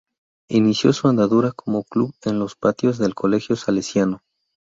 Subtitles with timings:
[0.49, 4.23] Inició su andadura como club en los patios del colegio salesiano.